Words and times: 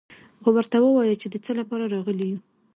خو 0.41 0.49
ورته 0.55 0.77
ووايه 0.81 1.15
چې 1.21 1.27
د 1.29 1.35
څه 1.45 1.51
له 1.57 1.63
پاره 1.69 1.85
راغلي 1.95 2.25
يو. 2.31 2.39